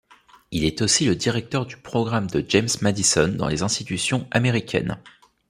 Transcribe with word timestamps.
Il 0.49 0.65
est 0.65 0.81
aussi 0.81 1.05
le 1.05 1.15
directeur 1.15 1.67
du 1.67 1.77
Programme 1.77 2.25
de 2.25 2.43
James 2.47 2.65
Madison 2.81 3.27
dans 3.27 3.47
les 3.47 3.61
institutions 3.61 4.27
américaines. 4.31 4.99